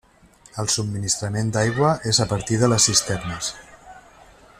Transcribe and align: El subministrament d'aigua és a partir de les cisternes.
El 0.61 0.69
subministrament 0.75 1.51
d'aigua 1.57 1.91
és 2.13 2.21
a 2.25 2.29
partir 2.33 2.59
de 2.63 2.71
les 2.73 2.89
cisternes. 2.91 3.51